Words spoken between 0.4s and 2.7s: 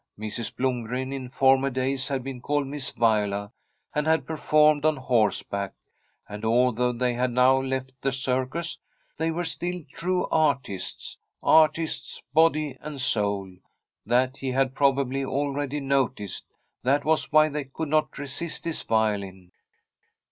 Blomgren in former days had been called